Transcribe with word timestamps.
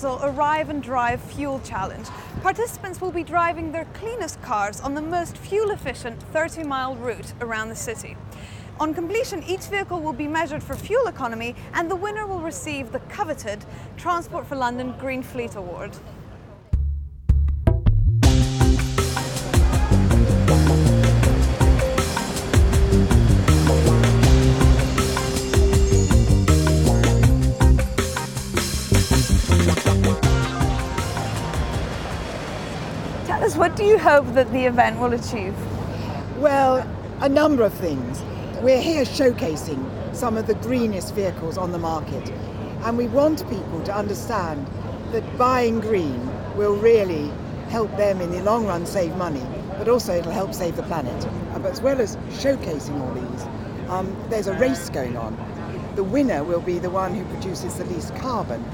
capital 0.00 0.30
Arrive 0.30 0.70
and 0.70 0.82
Drive 0.82 1.20
Fuel 1.20 1.60
Challenge. 1.60 2.06
Participants 2.40 3.02
will 3.02 3.10
be 3.10 3.22
driving 3.22 3.70
their 3.70 3.84
cleanest 3.92 4.40
cars 4.40 4.80
on 4.80 4.94
the 4.94 5.02
most 5.02 5.36
fuel 5.36 5.72
efficient 5.72 6.22
30 6.32 6.64
mile 6.64 6.96
route 6.96 7.34
around 7.42 7.68
the 7.68 7.76
city. 7.76 8.16
On 8.78 8.94
completion, 8.94 9.42
each 9.42 9.66
vehicle 9.66 10.00
will 10.00 10.14
be 10.14 10.26
measured 10.26 10.62
for 10.62 10.74
fuel 10.74 11.06
economy 11.06 11.54
and 11.74 11.90
the 11.90 11.96
winner 11.96 12.26
will 12.26 12.40
receive 12.40 12.92
the 12.92 13.00
coveted 13.10 13.62
Transport 13.98 14.46
for 14.46 14.56
London 14.56 14.94
Green 14.98 15.22
Fleet 15.22 15.54
Award. 15.56 15.94
What 33.60 33.76
do 33.76 33.84
you 33.84 33.98
hope 33.98 34.24
that 34.32 34.50
the 34.52 34.64
event 34.64 34.98
will 34.98 35.12
achieve? 35.12 35.54
Well, 36.38 36.76
a 37.20 37.28
number 37.28 37.62
of 37.62 37.74
things. 37.74 38.22
We're 38.62 38.80
here 38.80 39.04
showcasing 39.04 40.16
some 40.16 40.38
of 40.38 40.46
the 40.46 40.54
greenest 40.54 41.14
vehicles 41.14 41.58
on 41.58 41.70
the 41.70 41.78
market, 41.78 42.30
and 42.84 42.96
we 42.96 43.06
want 43.08 43.46
people 43.50 43.82
to 43.82 43.94
understand 43.94 44.66
that 45.12 45.36
buying 45.36 45.78
green 45.78 46.26
will 46.56 46.74
really 46.74 47.30
help 47.68 47.94
them 47.98 48.22
in 48.22 48.30
the 48.30 48.42
long 48.44 48.64
run 48.64 48.86
save 48.86 49.14
money, 49.16 49.46
but 49.76 49.90
also 49.90 50.14
it'll 50.14 50.32
help 50.32 50.54
save 50.54 50.76
the 50.76 50.82
planet. 50.84 51.26
Uh, 51.52 51.58
But 51.58 51.72
as 51.72 51.82
well 51.82 52.00
as 52.00 52.16
showcasing 52.42 52.98
all 52.98 53.12
these, 53.12 53.90
um, 53.90 54.16
there's 54.30 54.46
a 54.46 54.54
race 54.54 54.88
going 54.88 55.18
on. 55.18 55.36
The 55.96 56.04
winner 56.04 56.44
will 56.44 56.62
be 56.62 56.78
the 56.78 56.88
one 56.88 57.14
who 57.14 57.26
produces 57.26 57.74
the 57.74 57.84
least 57.84 58.16
carbon. 58.16 58.64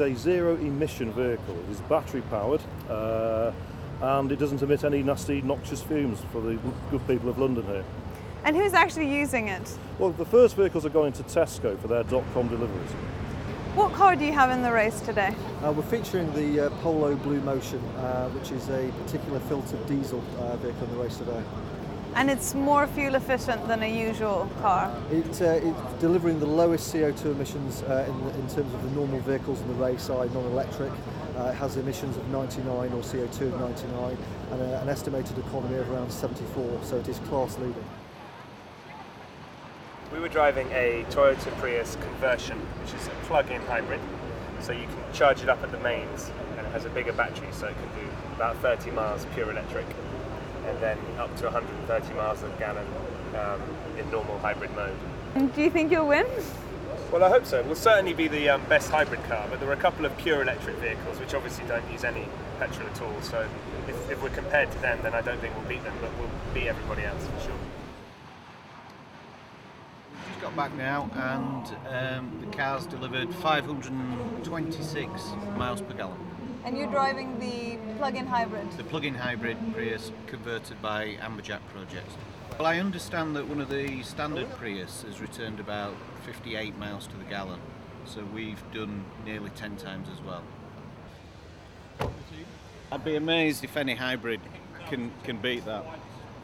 Is 0.00 0.18
a 0.18 0.22
zero 0.22 0.56
emission 0.56 1.12
vehicle. 1.12 1.56
It 1.68 1.70
is 1.70 1.80
battery 1.82 2.22
powered 2.22 2.60
uh, 2.88 3.52
and 4.00 4.32
it 4.32 4.38
doesn't 4.38 4.62
emit 4.62 4.84
any 4.84 5.02
nasty 5.02 5.42
noxious 5.42 5.82
fumes 5.82 6.20
for 6.32 6.40
the 6.40 6.58
good 6.90 7.06
people 7.06 7.28
of 7.28 7.38
London 7.38 7.64
here. 7.66 7.84
And 8.44 8.56
who's 8.56 8.72
actually 8.72 9.14
using 9.14 9.48
it? 9.48 9.78
Well, 9.98 10.10
the 10.10 10.24
first 10.24 10.56
vehicles 10.56 10.86
are 10.86 10.90
going 10.90 11.12
to 11.14 11.22
Tesco 11.24 11.78
for 11.78 11.88
their 11.88 12.04
dot-com 12.04 12.48
deliveries. 12.48 12.90
What 13.74 13.92
car 13.92 14.16
do 14.16 14.24
you 14.24 14.32
have 14.32 14.50
in 14.50 14.62
the 14.62 14.72
race 14.72 15.00
today? 15.00 15.34
Uh, 15.62 15.72
we're 15.72 15.82
featuring 15.82 16.32
the 16.32 16.66
uh, 16.66 16.70
Polo 16.82 17.14
Blue 17.16 17.40
Motion, 17.42 17.78
uh, 17.98 18.30
which 18.30 18.50
is 18.50 18.68
a 18.70 18.90
particular 19.04 19.38
filtered 19.40 19.86
diesel 19.86 20.24
uh, 20.38 20.56
vehicle 20.56 20.84
in 20.84 20.90
the 20.96 21.02
race 21.02 21.18
today. 21.18 21.42
And 22.14 22.30
it's 22.30 22.54
more 22.54 22.86
fuel 22.88 23.14
efficient 23.14 23.66
than 23.68 23.82
a 23.82 24.08
usual 24.08 24.50
car. 24.60 24.94
It, 25.10 25.40
uh, 25.40 25.68
it's 25.68 26.00
delivering 26.00 26.40
the 26.40 26.46
lowest 26.46 26.92
CO2 26.92 27.26
emissions 27.26 27.82
uh, 27.82 28.06
in, 28.08 28.40
in 28.40 28.48
terms 28.48 28.74
of 28.74 28.82
the 28.82 28.90
normal 28.90 29.20
vehicles 29.20 29.60
in 29.60 29.68
the 29.68 29.74
race, 29.74 30.10
i.e. 30.10 30.28
non-electric. 30.34 30.92
Uh, 31.36 31.44
it 31.44 31.54
has 31.54 31.76
emissions 31.76 32.16
of 32.16 32.28
99 32.28 32.92
or 32.92 33.02
CO2 33.02 33.52
of 33.52 33.60
99 33.60 34.18
and 34.50 34.60
a, 34.60 34.80
an 34.82 34.88
estimated 34.88 35.38
economy 35.38 35.76
of 35.76 35.90
around 35.90 36.10
74, 36.10 36.80
so 36.82 36.96
it 36.96 37.08
is 37.08 37.18
class 37.20 37.56
leading. 37.58 37.84
We 40.12 40.18
were 40.18 40.28
driving 40.28 40.68
a 40.72 41.06
Toyota 41.10 41.56
Prius 41.58 41.96
conversion, 41.96 42.58
which 42.82 42.92
is 42.92 43.06
a 43.06 43.10
plug-in 43.26 43.60
hybrid. 43.62 44.00
So 44.60 44.72
you 44.72 44.84
can 44.84 45.12
charge 45.14 45.42
it 45.42 45.48
up 45.48 45.62
at 45.62 45.70
the 45.70 45.78
mains, 45.78 46.30
and 46.58 46.66
it 46.66 46.70
has 46.72 46.84
a 46.84 46.90
bigger 46.90 47.12
battery, 47.12 47.48
so 47.52 47.68
it 47.68 47.74
can 47.74 48.04
do 48.04 48.10
about 48.34 48.56
30 48.56 48.90
miles 48.90 49.26
pure 49.34 49.50
electric, 49.50 49.86
and 50.66 50.78
then 50.80 50.98
up 51.18 51.34
to 51.36 51.44
130 51.44 52.14
miles 52.14 52.42
of 52.42 52.58
gallon 52.58 52.86
um, 53.38 53.60
in 53.98 54.10
normal 54.10 54.38
hybrid 54.38 54.74
mode. 54.74 54.96
And 55.34 55.54
do 55.54 55.62
you 55.62 55.70
think 55.70 55.90
you'll 55.90 56.08
win? 56.08 56.26
Well, 57.12 57.24
I 57.24 57.28
hope 57.28 57.44
so. 57.44 57.62
We'll 57.64 57.74
certainly 57.74 58.14
be 58.14 58.28
the 58.28 58.50
um, 58.50 58.64
best 58.68 58.90
hybrid 58.90 59.22
car, 59.24 59.46
but 59.50 59.58
there 59.58 59.68
are 59.68 59.72
a 59.72 59.76
couple 59.76 60.04
of 60.04 60.16
pure 60.16 60.42
electric 60.42 60.76
vehicles 60.76 61.18
which 61.18 61.34
obviously 61.34 61.66
don't 61.66 61.90
use 61.90 62.04
any 62.04 62.26
petrol 62.58 62.88
at 62.88 63.02
all. 63.02 63.20
So 63.22 63.48
if, 63.88 64.10
if 64.10 64.22
we're 64.22 64.30
compared 64.30 64.70
to 64.70 64.78
them, 64.78 65.00
then 65.02 65.14
I 65.14 65.20
don't 65.20 65.40
think 65.40 65.56
we'll 65.56 65.68
beat 65.68 65.82
them, 65.82 65.94
but 66.00 66.10
we'll 66.18 66.30
beat 66.54 66.68
everybody 66.68 67.02
else 67.02 67.26
for 67.26 67.40
sure. 67.40 67.58
Just 70.28 70.40
got 70.40 70.54
back 70.54 70.72
now, 70.76 71.10
and 71.14 71.66
um, 71.88 72.30
the 72.40 72.56
car's 72.56 72.86
delivered 72.86 73.34
526 73.34 75.22
miles 75.56 75.80
per 75.80 75.94
gallon. 75.94 76.16
And 76.64 76.76
you're 76.76 76.90
driving 76.90 77.38
the 77.38 77.78
plug-in 77.96 78.26
hybrid. 78.26 78.70
The 78.72 78.84
plug-in 78.84 79.14
hybrid 79.14 79.56
Prius 79.72 80.12
converted 80.26 80.80
by 80.82 81.16
Amberjac 81.20 81.60
Projects. 81.72 82.14
Well, 82.58 82.66
I 82.66 82.78
understand 82.78 83.34
that 83.36 83.48
one 83.48 83.60
of 83.60 83.70
the 83.70 84.02
standard 84.02 84.50
Prius 84.56 85.02
has 85.02 85.20
returned 85.20 85.60
about 85.60 85.94
58 86.26 86.76
miles 86.76 87.06
to 87.06 87.16
the 87.16 87.24
gallon, 87.24 87.60
so 88.04 88.22
we've 88.34 88.62
done 88.72 89.04
nearly 89.24 89.50
10 89.50 89.76
times 89.76 90.08
as 90.12 90.20
well. 90.22 90.42
I'd 92.92 93.04
be 93.04 93.16
amazed 93.16 93.64
if 93.64 93.76
any 93.76 93.94
hybrid 93.94 94.40
can 94.88 95.12
can 95.22 95.38
beat 95.38 95.64
that. 95.64 95.84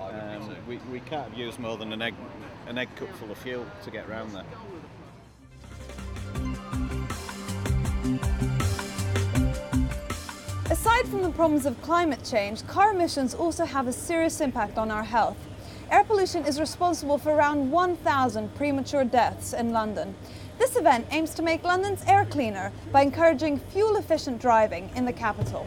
Um, 0.00 0.56
we, 0.66 0.78
we 0.90 1.00
can't 1.00 1.28
have 1.28 1.38
used 1.38 1.58
more 1.58 1.76
than 1.76 1.92
an 1.92 2.00
egg 2.00 2.14
an 2.66 2.78
egg 2.78 2.88
cup 2.96 3.14
full 3.16 3.30
of 3.30 3.38
fuel 3.38 3.66
to 3.84 3.90
get 3.90 4.08
round 4.08 4.34
there. 4.34 4.44
The 11.30 11.36
problems 11.36 11.64
of 11.64 11.80
climate 11.80 12.24
change, 12.24 12.66
car 12.66 12.92
emissions 12.92 13.34
also 13.34 13.64
have 13.64 13.86
a 13.86 13.92
serious 13.92 14.40
impact 14.40 14.76
on 14.76 14.90
our 14.90 15.04
health. 15.04 15.36
Air 15.88 16.02
pollution 16.02 16.44
is 16.44 16.58
responsible 16.58 17.18
for 17.18 17.30
around 17.30 17.70
1,000 17.70 18.52
premature 18.56 19.04
deaths 19.04 19.52
in 19.52 19.70
London. 19.70 20.12
This 20.58 20.74
event 20.74 21.06
aims 21.12 21.32
to 21.34 21.42
make 21.42 21.62
London's 21.62 22.02
air 22.08 22.24
cleaner 22.24 22.72
by 22.90 23.02
encouraging 23.02 23.60
fuel 23.60 23.94
efficient 23.94 24.40
driving 24.40 24.90
in 24.96 25.04
the 25.04 25.12
capital. 25.12 25.66